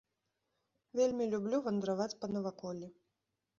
[1.01, 2.93] Вельмі люблю вандраваць па наваколлі.